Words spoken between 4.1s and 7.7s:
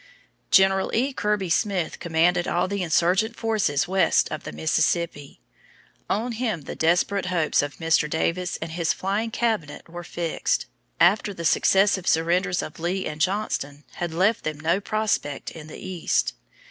of the Mississippi. On him the desperate hopes